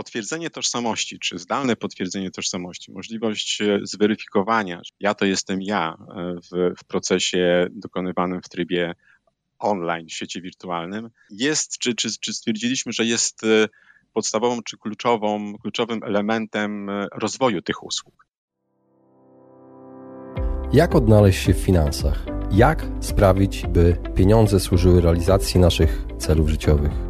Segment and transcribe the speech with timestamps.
[0.00, 6.34] potwierdzenie tożsamości, czy zdalne potwierdzenie tożsamości, możliwość e, zweryfikowania, że ja to jestem ja e,
[6.34, 8.94] w, w procesie dokonywanym w trybie
[9.58, 13.68] online, w świecie wirtualnym, jest, czy, czy, czy stwierdziliśmy, że jest e,
[14.12, 18.26] podstawową czy kluczową, kluczowym elementem rozwoju tych usług.
[20.72, 22.26] Jak odnaleźć się w finansach?
[22.50, 27.09] Jak sprawić, by pieniądze służyły realizacji naszych celów życiowych?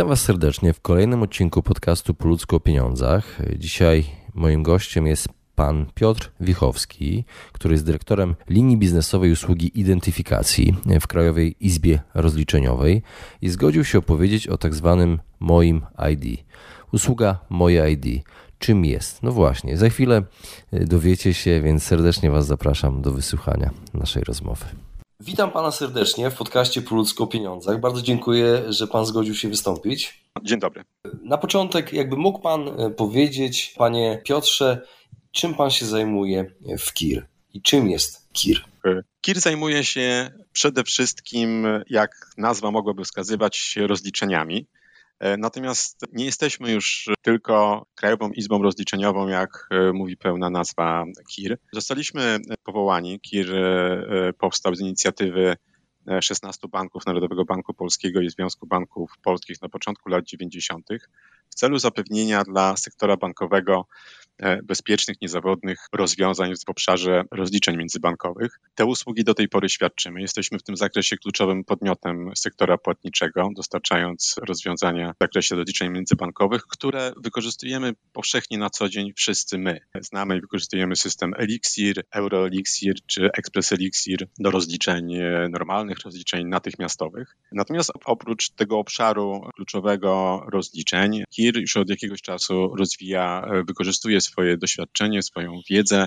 [0.00, 3.38] Witam Was serdecznie w kolejnym odcinku podcastu Po ludzku o pieniądzach.
[3.58, 4.04] Dzisiaj
[4.34, 11.56] moim gościem jest pan Piotr Wichowski, który jest dyrektorem linii biznesowej usługi identyfikacji w Krajowej
[11.60, 13.02] Izbie Rozliczeniowej
[13.42, 16.44] i zgodził się opowiedzieć o tak zwanym moim ID.
[16.92, 18.24] Usługa Moje ID.
[18.58, 19.22] Czym jest?
[19.22, 20.22] No właśnie, za chwilę
[20.72, 24.64] dowiecie się, więc serdecznie Was zapraszam do wysłuchania naszej rozmowy.
[25.20, 27.80] Witam Pana serdecznie w podcaście Po ludzko o pieniądzach.
[27.80, 30.24] Bardzo dziękuję, że Pan zgodził się wystąpić.
[30.42, 30.84] Dzień dobry.
[31.22, 34.86] Na początek, jakby mógł Pan e, powiedzieć, Panie Piotrze,
[35.32, 38.64] czym Pan się zajmuje w KIR i czym jest KIR?
[39.20, 44.66] KIR zajmuje się przede wszystkim, jak nazwa mogłaby wskazywać, rozliczeniami.
[45.20, 51.58] E, natomiast nie jesteśmy już tylko Krajową Izbą Rozliczeniową, jak e, mówi pełna nazwa KIR.
[51.72, 53.20] Zostaliśmy powołani.
[53.20, 55.56] KIR e, powstał z inicjatywy
[56.20, 60.86] 16 banków Narodowego Banku Polskiego i Związku Banków Polskich na początku lat 90.
[61.50, 64.19] w celu zapewnienia dla sektora bankowego E,
[64.62, 68.60] bezpiecznych, niezawodnych rozwiązań w obszarze rozliczeń międzybankowych.
[68.74, 70.20] Te usługi do tej pory świadczymy.
[70.20, 77.12] Jesteśmy w tym zakresie kluczowym podmiotem sektora płatniczego, dostarczając rozwiązania w zakresie rozliczeń międzybankowych, które
[77.22, 79.80] wykorzystujemy powszechnie na co dzień wszyscy my.
[80.00, 87.36] Znamy i wykorzystujemy system Elixir, EuroElixir czy Express Elixir do rozliczeń e, normalnych, rozliczeń natychmiastowych.
[87.52, 94.56] Natomiast oprócz tego obszaru kluczowego rozliczeń, KIR już od jakiegoś czasu rozwija, e, wykorzystuje swoje
[94.56, 96.06] doświadczenie, swoją wiedzę,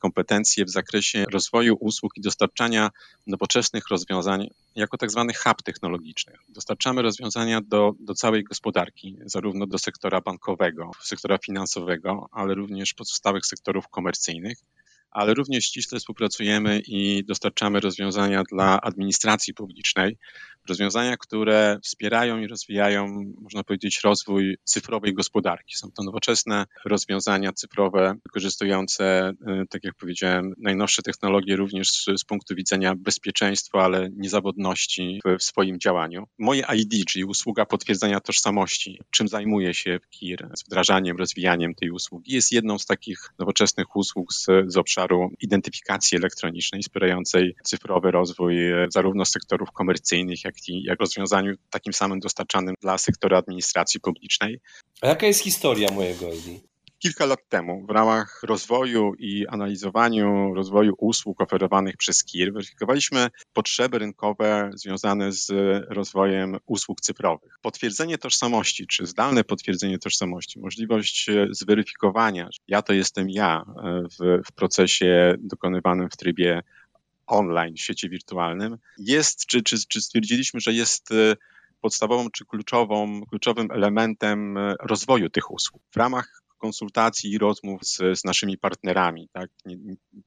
[0.00, 2.90] kompetencje w zakresie rozwoju usług i dostarczania
[3.26, 6.32] nowoczesnych rozwiązań jako tak zwany hub technologiczny.
[6.48, 13.46] Dostarczamy rozwiązania do, do całej gospodarki, zarówno do sektora bankowego, sektora finansowego, ale również pozostałych
[13.46, 14.58] sektorów komercyjnych
[15.10, 20.16] ale również ściśle współpracujemy i dostarczamy rozwiązania dla administracji publicznej,
[20.68, 25.74] rozwiązania, które wspierają i rozwijają, można powiedzieć, rozwój cyfrowej gospodarki.
[25.76, 32.54] Są to nowoczesne rozwiązania cyfrowe, wykorzystujące, y, tak jak powiedziałem, najnowsze technologie również z, punktu
[32.54, 36.24] widzenia bezpieczeństwa, ale niezawodności w, w, swoim działaniu.
[36.38, 42.32] Moje ID, czyli usługa potwierdzenia tożsamości, czym zajmuje się KIR, z wdrażaniem, rozwijaniem tej usługi,
[42.32, 48.86] jest jedną z takich nowoczesnych usług z, z obszaru identyfikacji elektronicznej, wspierającej cyfrowy rozwój y,
[48.90, 54.60] zarówno sektorów komercyjnych, jak jak rozwiązaniu takim samym dostarczanym dla sektora administracji publicznej.
[55.00, 56.68] A jaka jest historia mojego ID?
[56.98, 63.98] Kilka lat temu w ramach rozwoju i analizowaniu rozwoju usług oferowanych przez KIR weryfikowaliśmy potrzeby
[63.98, 65.50] rynkowe związane z
[65.88, 67.58] rozwojem usług cyfrowych.
[67.62, 73.64] Potwierdzenie tożsamości, czy zdalne potwierdzenie tożsamości, możliwość zweryfikowania, że ja to jestem ja
[74.20, 76.62] w, w procesie dokonywanym w trybie
[77.28, 81.36] online, w świecie wirtualnym, jest, czy, czy, czy stwierdziliśmy, że jest e,
[81.80, 85.82] podstawową czy kluczową, kluczowym elementem e, rozwoju tych usług.
[85.90, 89.50] W ramach konsultacji i rozmów z, z naszymi partnerami, tak?
[89.66, 89.76] Nie,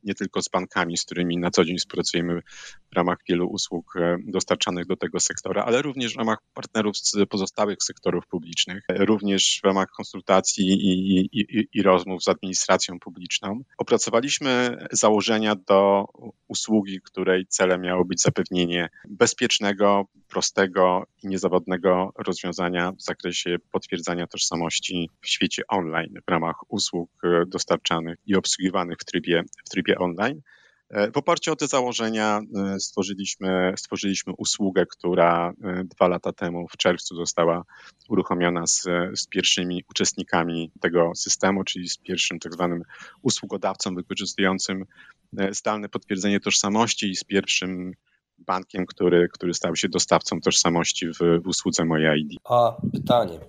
[0.03, 2.41] nie, tylko z bankami, z którymi na co dzień współpracujemy
[2.91, 7.15] w ramach wielu usług e, dostarczanych do tego sektora, ale również w ramach partnerów z
[7.29, 13.61] pozostałych sektorów publicznych, również w ramach konsultacji i, i, i, i rozmów z administracją publiczną.
[13.77, 16.05] Opracowaliśmy założenia do
[16.47, 25.09] usługi, której celem miało być zapewnienie bezpiecznego, prostego i niezawodnego rozwiązania w zakresie potwierdzania tożsamości
[25.21, 30.41] w świecie online w ramach usług e, dostarczanych i obsługiwanych w trybie, w trybie online.
[30.89, 35.53] E, w oparciu o te założenia e, stworzyliśmy, stworzyliśmy usługę, która
[35.85, 37.63] dwa lata temu w czerwcu została
[38.09, 38.83] uruchomiona z,
[39.15, 42.83] z pierwszymi uczestnikami tego systemu, czyli z pierwszym tak zwanym
[43.21, 44.85] usługodawcą wykorzystującym
[45.51, 47.93] zdalne potwierdzenie tożsamości i z pierwszym
[48.45, 52.39] bankiem, który, który stał się dostawcą tożsamości w, w usłudze Moje ID.
[52.43, 53.39] A pytanie.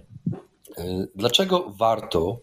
[1.14, 2.40] Dlaczego warto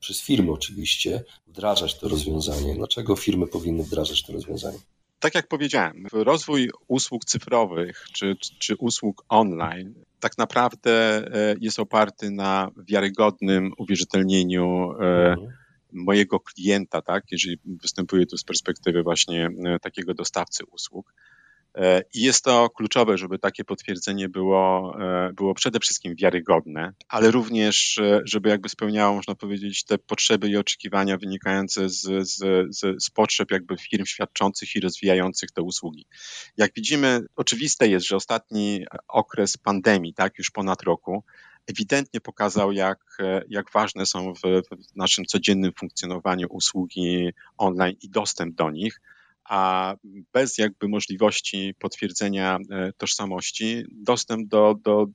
[0.00, 2.74] przez firmy oczywiście wdrażać to rozwiązanie?
[2.74, 4.78] Dlaczego firmy powinny wdrażać to rozwiązanie?
[5.18, 9.94] Tak jak powiedziałem, rozwój usług cyfrowych czy, czy usług online
[10.24, 15.48] tak naprawdę e, jest oparty na wiarygodnym uwierzytelnieniu e, mhm.
[15.92, 21.14] mojego klienta, tak, jeżeli występuję tu z perspektywy właśnie e, takiego dostawcy usług.
[21.74, 27.30] E, I jest to kluczowe, żeby takie potwierdzenie było, e, było przede wszystkim wiarygodne, ale
[27.30, 32.38] również, e, żeby jakby spełniało, można powiedzieć, te potrzeby i oczekiwania wynikające z, z,
[32.76, 36.06] z, z potrzeb jakby firm świadczących i rozwijających te usługi.
[36.56, 41.24] Jak widzimy, oczywiste jest, że ostatni okres pandemii, tak, już ponad roku,
[41.66, 43.18] ewidentnie pokazał, jak,
[43.48, 49.00] jak ważne są w, w naszym codziennym funkcjonowaniu usługi online i dostęp do nich
[49.44, 49.94] a
[50.32, 55.06] bez jakby możliwości potwierdzenia e, tożsamości dostęp do, do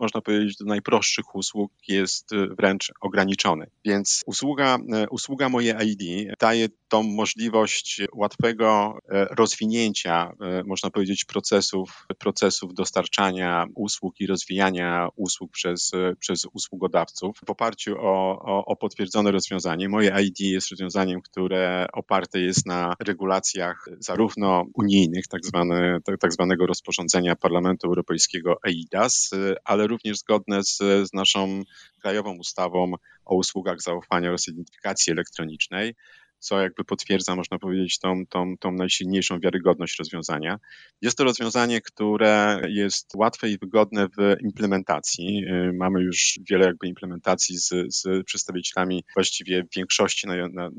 [0.00, 3.66] można powiedzieć, do najprostszych usług jest y, wręcz ograniczony.
[3.84, 10.32] Więc usługa, y, usługa Moje ID daje tą możliwość łatwego y, rozwinięcia,
[10.64, 18.42] można powiedzieć, procesów, procesów dostarczania usług i rozwijania usług przez, przez usługodawców w oparciu o,
[18.42, 19.88] o, o potwierdzone rozwiązanie.
[19.88, 26.66] Moje ID jest rozwiązaniem, które oparte jest na regulacjach zarówno unijnych, tak, zwane, tak zwanego
[26.66, 29.30] rozporządzenia Parlamentu Europejskiego EIDAS,
[29.64, 31.62] ale również zgodne z, z naszą
[32.02, 32.92] krajową ustawą
[33.24, 35.94] o usługach zaufania oraz identyfikacji elektronicznej
[36.40, 40.58] co jakby potwierdza, można powiedzieć, tą, tą, tą najsilniejszą wiarygodność rozwiązania.
[41.02, 45.44] Jest to rozwiązanie, które jest łatwe i wygodne w implementacji.
[45.44, 50.26] Y, mamy już wiele jakby implementacji z, z przedstawicielami właściwie większości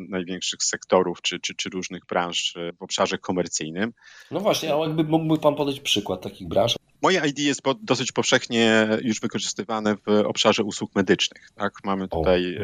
[0.09, 3.93] największych sektorów czy, czy, czy różnych branż w obszarze komercyjnym.
[4.31, 6.75] No właśnie, ale jakby mógłby Pan podać przykład takich branż?
[7.01, 11.49] Moje ID jest dosyć powszechnie już wykorzystywane w obszarze usług medycznych.
[11.55, 11.73] Tak?
[11.83, 12.59] Mamy tutaj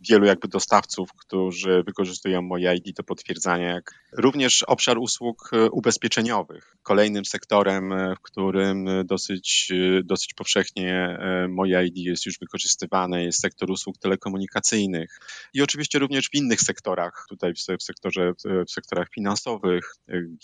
[0.00, 3.80] wielu jakby dostawców, którzy wykorzystują moje ID do potwierdzania,
[4.12, 6.76] również obszar usług e, ubezpieczeniowych.
[6.82, 11.18] Kolejnym sektorem, e, w którym dosyć, e, dosyć powszechnie
[11.48, 15.18] moje ID jest już wykorzystywane, jest sektor usług telekomunikacyjnych
[15.54, 18.32] i oczywiście również w innych sektorach, tutaj w sektorze,
[18.68, 19.94] w sektorach finansowych,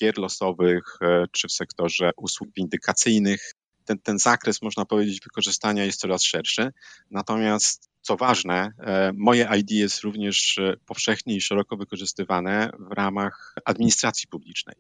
[0.01, 0.99] gier losowych,
[1.33, 3.53] czy w sektorze usług windykacyjnych.
[3.85, 6.73] Ten, ten zakres, można powiedzieć, wykorzystania jest coraz szerszy.
[7.11, 13.55] Natomiast co ważne, e, moje ID jest również e, powszechnie i szeroko wykorzystywane w ramach
[13.65, 14.77] administracji publicznej.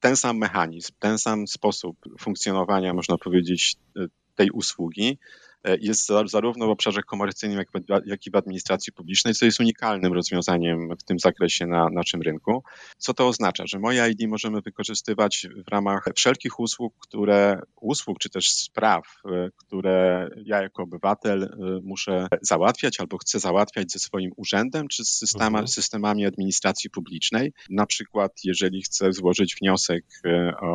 [0.00, 5.18] Ten sam mechanizm, ten sam sposób funkcjonowania, można powiedzieć, e, tej usługi
[5.80, 7.64] jest zarówno w obszarze komercyjnym,
[8.06, 12.62] jak, i w administracji publicznej, co jest unikalnym rozwiązaniem w tym zakresie na naszym rynku.
[12.98, 13.64] Co to oznacza?
[13.66, 19.48] Że moje ID możemy wykorzystywać w ramach wszelkich usług, które, usług czy też spraw, e,
[19.56, 21.48] które ja jako obywatel e,
[21.82, 25.68] muszę załatwiać albo chcę załatwiać ze swoim urzędem czy z systema, mhm.
[25.68, 27.52] systemami administracji publicznej.
[27.70, 30.04] Na przykład, jeżeli chcę złożyć wniosek
[30.60, 30.68] o,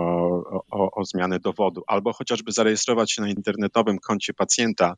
[0.72, 4.96] o, o zmianę dowodu albo chociażby zarejestrować się na internetowym koncie pacjenta, pacjenta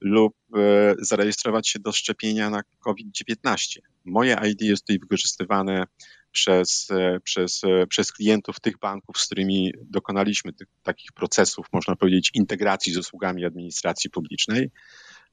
[0.00, 3.78] lub e, zarejestrować się do szczepienia na COVID-19.
[4.04, 5.84] Moje ID jest tutaj wykorzystywane
[6.32, 11.96] przez, e, przez, e, przez klientów tych banków, z którymi dokonaliśmy tych, takich procesów, można
[11.96, 14.70] powiedzieć, integracji z usługami administracji publicznej.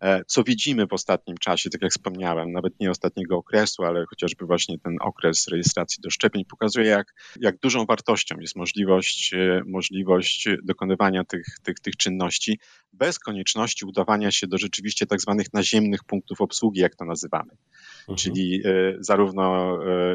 [0.01, 4.45] E, co widzimy w ostatnim czasie, tak jak wspomniałem, nawet nie ostatniego okresu, ale chociażby
[4.45, 10.49] właśnie ten okres rejestracji do szczepień pokazuje, jak, jak dużą wartością jest możliwość, e, możliwość
[10.63, 12.59] dokonywania tych, tych, tych czynności
[12.93, 17.51] bez konieczności udawania się do rzeczywiście tak zwanych naziemnych punktów obsługi, jak to nazywamy.
[17.99, 18.17] Mhm.
[18.17, 19.51] Czyli e, zarówno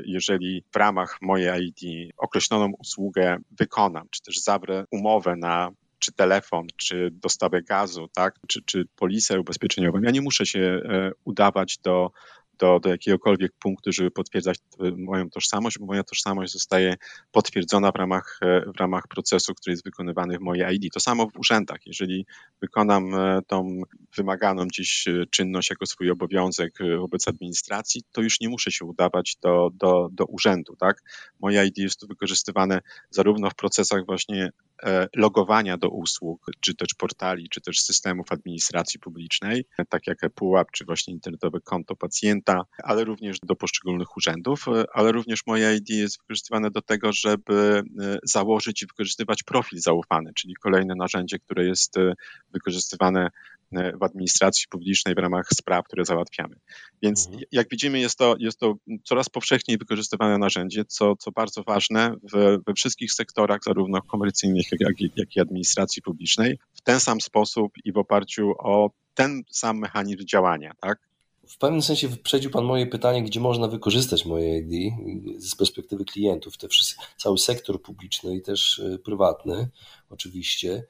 [0.04, 6.66] jeżeli w ramach mojej ID określoną usługę wykonam, czy też zawrę umowę na czy telefon,
[6.76, 9.98] czy dostawę gazu, tak, czy, czy polisę ubezpieczeniową.
[10.02, 12.10] Ja nie muszę się e, udawać do
[12.58, 14.58] do, do jakiegokolwiek punktu, żeby potwierdzać
[14.96, 16.94] moją tożsamość, bo moja tożsamość zostaje
[17.32, 20.92] potwierdzona w ramach, e, w ramach procesu, który jest wykonywany w mojej ID.
[20.92, 21.86] To samo w urzędach.
[21.86, 22.26] Jeżeli
[22.60, 23.82] wykonam e, tą
[24.16, 29.36] wymaganą dziś e, czynność jako swój obowiązek wobec administracji, to już nie muszę się udawać
[29.42, 30.76] do, do, do urzędu.
[30.76, 31.02] Tak?
[31.40, 34.50] Moje ID jest tu wykorzystywane zarówno w procesach właśnie
[35.16, 40.84] logowania do usług, czy też portali, czy też systemów administracji publicznej, tak jak ePUAP, czy
[40.84, 45.90] właśnie internetowe konto pacjenta, klienta, ale również do poszczególnych urzędów, e, ale również moje ID
[45.90, 51.66] jest wykorzystywane do tego, żeby e, założyć i wykorzystywać profil zaufany, czyli kolejne narzędzie, które
[51.66, 52.12] jest e,
[52.52, 53.28] wykorzystywane
[53.72, 56.56] w administracji publicznej w ramach spraw, które załatwiamy.
[57.02, 57.44] Więc mhm.
[57.52, 58.74] jak widzimy, jest to, jest to
[59.04, 65.00] coraz powszechniej wykorzystywane narzędzie, co, co bardzo ważne w, we wszystkich sektorach, zarówno komercyjnych, jak,
[65.16, 70.26] jak i administracji publicznej, w ten sam sposób i w oparciu o ten sam mechanizm
[70.26, 70.98] działania, tak?
[71.46, 74.94] W pewnym sensie wyprzedził Pan moje pytanie, gdzie można wykorzystać moje ID
[75.38, 79.68] z perspektywy klientów, te wszyscy, cały sektor publiczny i też e, prywatny
[80.10, 80.84] oczywiście.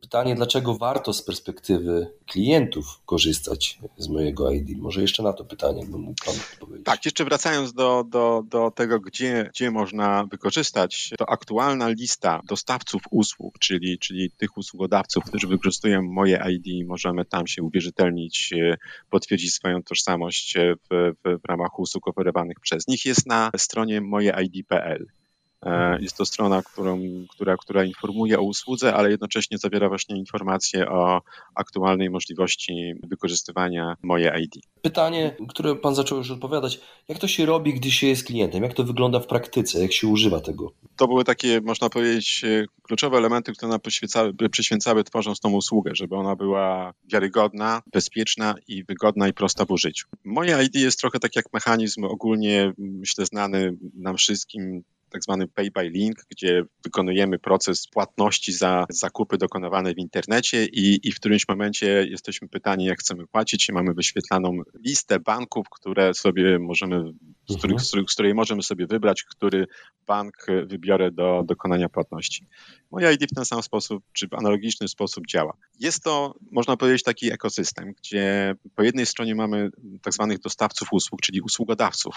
[0.00, 4.78] Pytanie, dlaczego warto z perspektywy klientów korzystać z mojego ID?
[4.78, 6.86] Może jeszcze na to pytanie bym mógł Pan odpowiedzieć.
[6.86, 13.02] Tak, jeszcze wracając do, do, do tego, gdzie, gdzie można wykorzystać, to aktualna lista dostawców
[13.10, 18.76] usług, czyli, czyli tych usługodawców, którzy wykorzystują moje ID, możemy tam się uwierzytelnić, e,
[19.10, 25.06] potwierdzić swoją tożsamość w, w, w ramach usług oferowanych przez nich, jest na stronie mojeid.pl.
[25.66, 27.00] E, jest to strona, którą,
[27.30, 31.20] która, która informuje o usłudze, ale jednocześnie zawiera właśnie informacje o
[31.54, 34.64] aktualnej możliwości wykorzystywania moje ID.
[34.82, 38.62] Pytanie, które Pan zaczął już odpowiadać, jak to się robi, gdy się jest klientem?
[38.62, 39.82] Jak to wygląda w praktyce?
[39.82, 40.72] Jak się używa tego?
[40.96, 42.44] To były takie, można powiedzieć,
[42.82, 48.84] kluczowe elementy, które nam przyświecały, przyświęcały tworząc tą usługę, żeby ona była wiarygodna, bezpieczna i
[48.84, 50.06] wygodna i prosta w użyciu.
[50.24, 55.70] Moje ID jest trochę tak jak mechanizm ogólnie, myślę, znany nam wszystkim tak zwany pay
[55.70, 61.48] by link, gdzie wykonujemy proces płatności za zakupy dokonywane w internecie i, i w którymś
[61.48, 67.12] momencie jesteśmy pytani, jak chcemy płacić i mamy wyświetlaną listę banków, które sobie możemy,
[67.48, 68.06] z, których, mhm.
[68.08, 69.66] z której możemy sobie wybrać, który
[70.06, 72.46] bank wybiorę do dokonania płatności.
[72.90, 75.56] Moja ID w ten sam sposób, czy w analogiczny sposób działa.
[75.80, 79.70] Jest to, można powiedzieć, taki ekosystem, gdzie po jednej stronie mamy
[80.02, 82.16] tak zwanych dostawców usług, czyli usługodawców,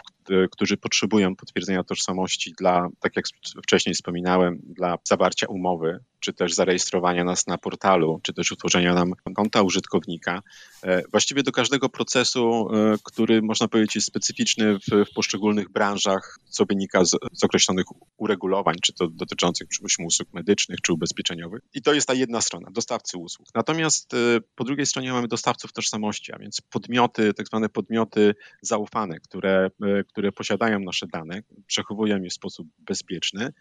[0.51, 3.25] którzy potrzebują potwierdzenia tożsamości dla, tak jak
[3.63, 9.13] wcześniej wspominałem, dla zawarcia umowy czy też zarejestrowania nas na portalu, czy też utworzenia nam
[9.35, 10.41] konta użytkownika.
[10.83, 16.39] E, właściwie do każdego procesu, e, który można powiedzieć jest specyficzny w, w poszczególnych branżach,
[16.49, 17.85] co wynika z, z, określonych
[18.17, 21.61] uregulowań, czy to dotyczących przypuśćmy usług medycznych, czy ubezpieczeniowych.
[21.73, 23.47] I to jest ta jedna strona, dostawcy usług.
[23.55, 24.17] Natomiast e,
[24.55, 29.69] po drugiej stronie mamy dostawców tożsamości, a więc podmioty, tak zwane podmioty zaufane, które,
[30.07, 33.53] które posiadają nasze dane, przechowują je w sposób bezpieczny.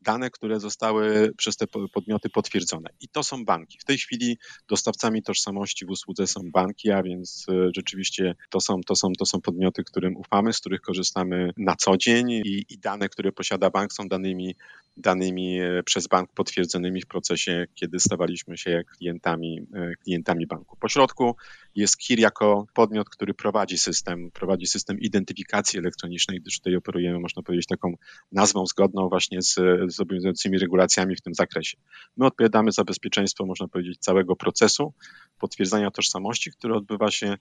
[0.00, 2.90] Dane, które zostały przez te podmioty podmioty potwierdzone.
[3.00, 3.78] I to są banki.
[3.78, 4.38] W tej chwili
[4.68, 9.26] dostawcami tożsamości w usłudze są banki, a więc e, rzeczywiście to są, to są, to
[9.26, 13.70] są podmioty, którym ufamy, z których korzystamy na co dzień i, i dane, które posiada
[13.70, 14.54] bank są danymi,
[14.96, 20.76] danymi e, przez bank potwierdzonymi w procesie, kiedy stawaliśmy się klientami, e, klientami banku.
[20.76, 21.36] Po środku
[21.74, 27.42] jest KIR jako podmiot, który prowadzi system, prowadzi system identyfikacji elektronicznej, gdyż tutaj operujemy, można
[27.42, 27.94] powiedzieć, taką
[28.32, 29.54] nazwą zgodną właśnie z,
[29.88, 31.78] z obowiązującymi regulacjami w tym zakresie.
[32.16, 34.94] My odpowiadamy za bezpieczeństwo, można powiedzieć, całego procesu
[35.38, 37.36] potwierdzania tożsamości, który odbywa się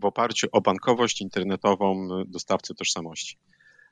[0.00, 3.38] w oparciu o bankowość internetową dostawcy tożsamości.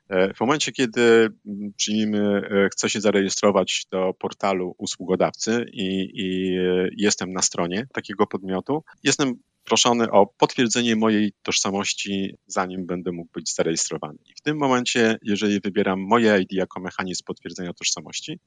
[0.09, 6.57] E, w momencie, kiedy mm, przyjmijmy, e, chcę się zarejestrować do portalu usługodawcy i, i
[6.57, 13.31] e, jestem na stronie takiego podmiotu, jestem proszony o potwierdzenie mojej tożsamości, zanim będę mógł
[13.33, 14.17] być zarejestrowany.
[14.25, 18.39] I w tym momencie, jeżeli wybieram moje ID jako mechanizm potwierdzenia tożsamości,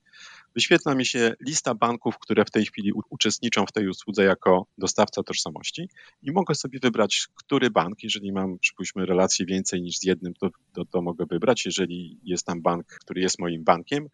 [0.55, 5.23] wyświetla mi się lista banków, które w tej chwili uczestniczą w tej usłudze jako dostawca
[5.23, 5.89] tożsamości
[6.23, 10.51] i mogę sobie wybrać, który bank, jeżeli mam, przypuśćmy, relacje więcej niż z jednym, to,
[10.73, 11.65] to, to mogę wybrać.
[11.65, 14.09] Jeżeli jest tam bank, który jest moim bankiem,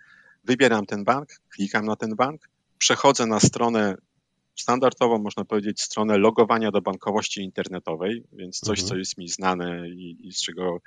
[0.45, 3.95] wybieram ten bank, klikam na ten bank, przechodzę na stronę
[4.57, 8.89] standardową, można powiedzieć, stronę logowania do bankowości internetowej, więc coś, mhm.
[8.89, 10.79] co jest mi znane i, i z czego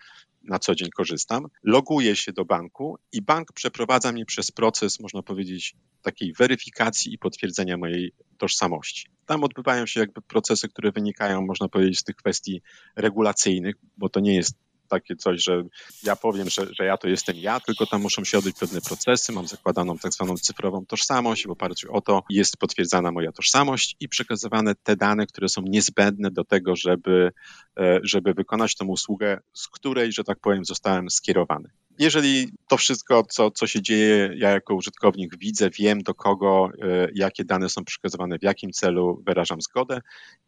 [0.44, 1.46] na co dzień korzystam.
[1.64, 7.18] Loguję się do banku i bank przeprowadza mnie przez proces, można powiedzieć, takiej weryfikacji i
[7.18, 9.08] potwierdzenia mojej tożsamości.
[9.26, 12.62] Tam odbywają się jakby procesy, które wynikają, można powiedzieć, z tych kwestii
[12.96, 14.56] regulacyjnych, bo to nie jest
[14.96, 15.64] takie coś, że
[16.04, 19.32] ja powiem, że, że ja to jestem ja, tylko tam muszą się odbyć pewne procesy,
[19.32, 24.10] mam zakładaną tak zwaną cyfrową tożsamość, w oparciu o to jest potwierdzana moja tożsamość i
[24.10, 27.32] przekazywane te dane, które są niezbędne do tego, żeby,
[27.80, 31.70] e, żeby wykonać tę usługę, z której, że tak powiem, zostałem skierowany.
[32.00, 37.08] Jeżeli to wszystko, co, co się dzieje, ja jako użytkownik widzę, wiem do kogo, e,
[37.16, 40.02] jakie dane są przekazywane, w jakim celu, wyrażam zgodę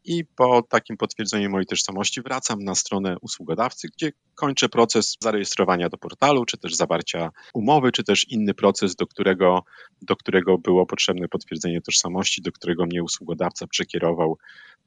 [0.04, 5.98] i po takim potwierdzeniu mojej tożsamości wracam na stronę usługodawcy, gdzie kończę proces zarejestrowania do
[5.98, 9.64] portalu, czy też zawarcia umowy, czy też inny proces, do którego,
[10.02, 14.38] do którego było potrzebne potwierdzenie tożsamości, do którego mnie usługodawca przekierował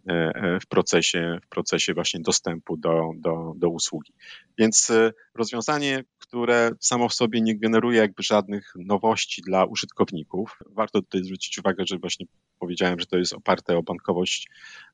[0.08, 4.12] e, e, w procesie, w procesie właśnie dostępu do, do, do usługi.
[4.58, 4.92] Więc
[5.34, 6.49] rozwiązanie, które
[6.80, 10.58] samo w sobie nie generuje jakby żadnych nowości dla użytkowników.
[10.66, 12.26] Warto tutaj zwrócić uwagę, że właśnie
[12.58, 14.48] powiedziałem, że to jest oparte o bankowość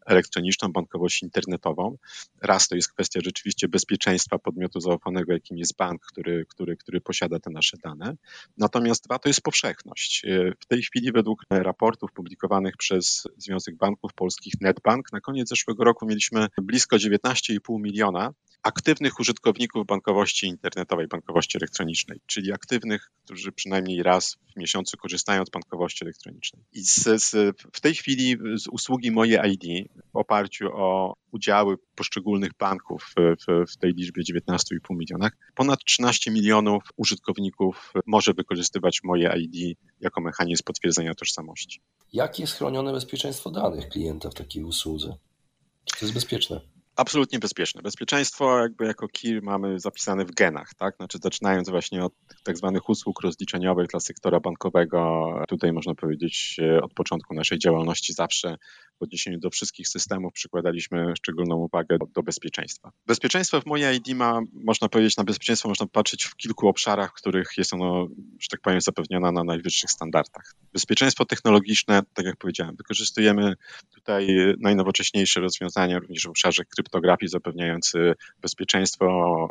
[0.06, 1.96] elektroniczną, bankowość internetową.
[2.42, 7.38] Raz to jest kwestia rzeczywiście bezpieczeństwa podmiotu zaufanego, jakim jest bank, który, który, który posiada
[7.38, 8.16] te nasze dane.
[8.58, 10.22] Natomiast dwa to jest powszechność.
[10.60, 16.06] W tej chwili według raportów publikowanych przez Związek Banków Polskich NetBank na koniec zeszłego roku
[16.06, 18.32] mieliśmy blisko 19,5 miliona
[18.62, 25.50] aktywnych użytkowników bankowości internetowej, bankowości elektronicznej, czyli aktywnych, którzy przynajmniej raz w miesiącu korzystają z
[25.50, 26.62] bankowości elektronicznej.
[26.72, 32.50] I z, z, w tej chwili z usługi Moje ID w oparciu o udziały poszczególnych
[32.58, 33.36] banków w,
[33.72, 40.62] w tej liczbie 19,5 milionach, ponad 13 milionów użytkowników może wykorzystywać Moje ID jako mechanizm
[40.64, 41.80] potwierdzenia tożsamości.
[42.12, 45.16] Jakie jest chronione bezpieczeństwo danych klienta w takiej usłudze?
[45.98, 46.75] To jest bezpieczne?
[46.96, 47.82] Absolutnie bezpieczne.
[47.82, 50.96] Bezpieczeństwo jakby jako KIR mamy zapisane w genach, tak?
[50.96, 52.12] Znaczy zaczynając właśnie od
[52.44, 58.12] tak zwanych usług rozliczeniowych dla sektora bankowego, tutaj można powiedzieć e, od początku naszej działalności
[58.12, 58.56] zawsze
[59.00, 62.92] w odniesieniu do wszystkich systemów przykładaliśmy szczególną uwagę do, do bezpieczeństwa.
[63.06, 67.14] Bezpieczeństwo w mojej ID ma, można powiedzieć, na bezpieczeństwo można patrzeć w kilku obszarach, w
[67.14, 68.06] których jest ono,
[68.40, 70.54] że tak powiem, zapewnione na najwyższych standardach.
[70.72, 73.54] Bezpieczeństwo technologiczne, tak jak powiedziałem, wykorzystujemy
[73.94, 74.26] tutaj
[74.60, 79.48] najnowocześniejsze rozwiązania również w obszarze kryptografii zapewniający bezpieczeństwo,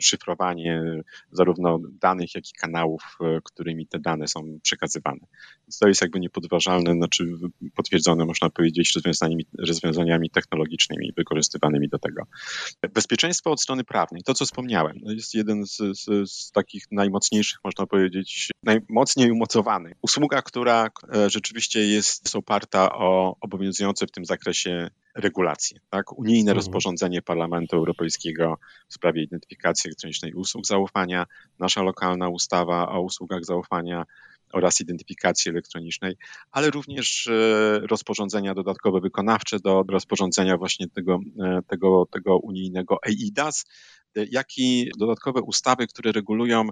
[0.00, 1.02] szyfrowanie
[1.32, 5.20] zarówno danych, jak i kanałów, e, którymi te dane są przekazywane.
[5.62, 7.24] Więc to jest jakby niepodważalne, znaczy
[7.74, 12.22] potwierdzone, można powiedzieć, rozwiązaniami, rozwiązaniami technologicznymi wykorzystywanymi do tego.
[12.94, 17.58] Bezpieczeństwo od strony prawnej, to co wspomniałem, to jest jeden z, z, z takich najmocniejszych,
[17.64, 19.94] można powiedzieć, najmocniej umocowanych.
[20.02, 25.80] Usługa, która e, rzeczywiście jest oparta o obowiązujące w tym zakresie regulacje.
[25.90, 26.18] Tak?
[26.18, 26.56] Unijne mhm.
[26.56, 28.58] rozporządzenie Parlamentu Europejskiego
[28.88, 31.26] w sprawie identyfikacji elektronicznej usług zaufania,
[31.58, 34.04] nasza lokalna ustawa o usługach zaufania,
[34.52, 36.16] oraz identyfikacji elektronicznej,
[36.50, 37.32] ale również e,
[37.86, 43.66] rozporządzenia dodatkowe wykonawcze do rozporządzenia właśnie tego, e, tego, tego unijnego EIDAS,
[44.30, 46.68] jak i dodatkowe ustawy, które regulują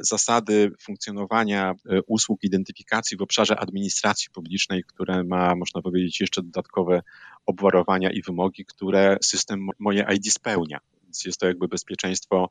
[0.00, 1.74] zasady funkcjonowania
[2.06, 7.02] usług identyfikacji w obszarze administracji publicznej, które ma, można powiedzieć, jeszcze dodatkowe
[7.46, 10.78] obwarowania i wymogi, które system Moje ID spełnia
[11.16, 12.48] więc jest to jakby bezpieczeństwo,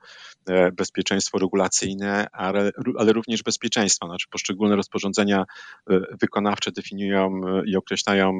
[0.49, 4.07] e, bezpieczeństwo regulacyjne, ale, ale również bezpieczeństwo.
[4.07, 5.45] Znaczy poszczególne rozporządzenia
[5.89, 8.39] e, wykonawcze definiują e, i określają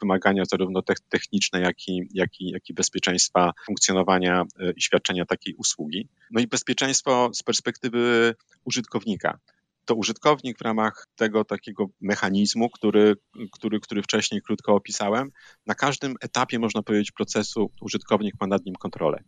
[0.00, 4.44] wymagania zarówno techniczne, jak i, jak i, jak i bezpieczeństwa funkcjonowania
[4.76, 6.08] i świadczenia takiej usługi.
[6.30, 9.38] No i bezpieczeństwo z perspektywy użytkownika
[9.84, 13.14] to użytkownik w ramach tego takiego mechanizmu, który,
[13.52, 15.30] który, który wcześniej krótko opisałem,
[15.66, 19.22] na każdym etapie, można powiedzieć, procesu użytkownik ma nad nim kontrolę.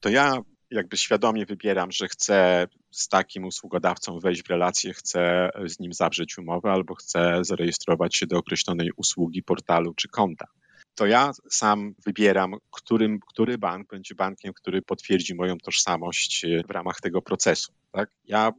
[0.00, 5.80] To ja jakby świadomie wybieram, że chcę z takim usługodawcą wejść w relację, chcę z
[5.80, 10.46] nim zawrzeć umowę albo chcę zarejestrować się do określonej usługi, portalu czy konta.
[10.94, 17.00] To ja sam wybieram, którym, który bank będzie bankiem, który potwierdzi moją tożsamość w ramach
[17.00, 17.72] tego procesu.
[17.92, 18.10] Tak?
[18.24, 18.52] Ja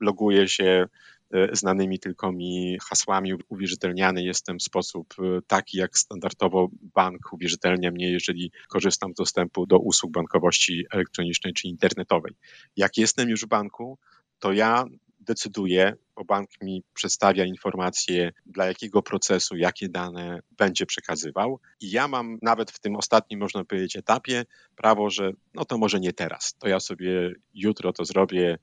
[0.00, 0.86] loguję się
[1.34, 7.90] e, znanymi tylko mi hasłami, uwierzytelniany jestem w sposób e, taki, jak standardowo bank uwierzytelnia
[7.90, 12.32] mnie, jeżeli korzystam z dostępu do usług bankowości elektronicznej czy internetowej.
[12.76, 13.98] Jak jestem już w banku,
[14.38, 14.84] to ja
[15.20, 21.60] decyduję, bo bank mi przedstawia informacje, dla jakiego procesu, jakie dane będzie przekazywał.
[21.80, 24.44] I ja mam nawet w tym ostatnim, można powiedzieć, etapie
[24.76, 28.58] prawo, że no to może nie teraz, to ja sobie jutro to zrobię,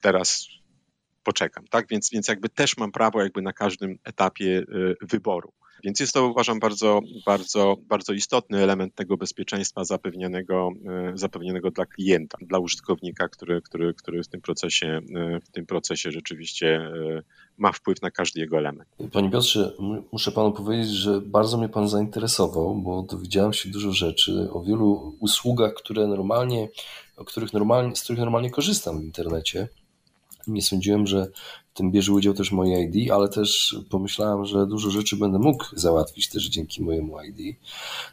[0.00, 0.48] teraz
[1.22, 1.86] poczekam, tak?
[1.88, 5.52] Więc, więc jakby też mam prawo jakby na każdym etapie y, wyboru.
[5.84, 10.70] Więc jest to uważam bardzo, bardzo, bardzo istotny element tego bezpieczeństwa zapewnionego,
[11.14, 15.00] y, zapewnionego dla klienta, dla użytkownika, który, który, który w, tym procesie,
[15.36, 16.90] y, w tym procesie rzeczywiście
[17.58, 18.88] ma wpływ na każdy jego element.
[19.12, 19.72] Panie Piotrze,
[20.12, 25.16] muszę panu powiedzieć, że bardzo mnie pan zainteresował, bo dowiedziałem się dużo rzeczy o wielu
[25.20, 26.68] usługach, które normalnie,
[27.16, 29.68] o których normalnie, z których normalnie korzystam w internecie.
[30.46, 31.26] Nie sądziłem, że
[31.70, 35.64] w tym bierze udział też moje ID, ale też pomyślałem, że dużo rzeczy będę mógł
[35.72, 37.58] załatwić też dzięki mojemu ID.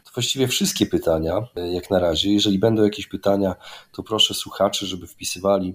[0.04, 2.32] To właściwie wszystkie pytania, jak na razie.
[2.32, 3.54] Jeżeli będą jakieś pytania,
[3.92, 5.74] to proszę słuchaczy, żeby wpisywali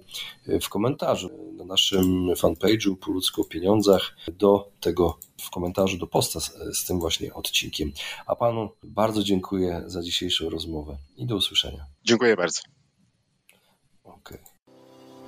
[0.61, 6.39] w komentarzu na naszym fanpage'u po ludzko o pieniądzach do tego w komentarzu do posta
[6.39, 7.91] z, z tym właśnie odcinkiem.
[8.25, 11.85] A panu bardzo dziękuję za dzisiejszą rozmowę i do usłyszenia.
[12.03, 12.61] Dziękuję bardzo.
[14.03, 14.52] Okay.